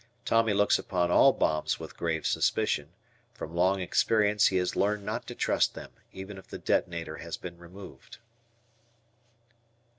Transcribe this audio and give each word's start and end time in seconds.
Tommy 0.25 0.51
looks 0.51 0.79
upon 0.79 1.11
all 1.11 1.31
bombs 1.31 1.79
with 1.79 1.95
grave 1.95 2.25
suspicion; 2.25 2.89
from 3.35 3.53
long 3.53 3.79
experience 3.79 4.47
he 4.47 4.55
has 4.57 4.75
learned 4.75 5.05
not 5.05 5.27
to 5.27 5.35
trust 5.35 5.75
them, 5.75 5.91
even 6.11 6.39
if 6.39 6.47
the 6.47 6.57
detonator 6.57 7.17
has 7.17 7.37
been 7.37 7.59
removed. 7.59 8.17